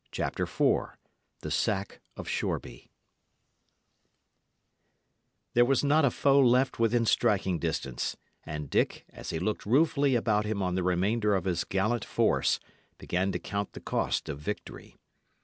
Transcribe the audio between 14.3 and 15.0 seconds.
victory.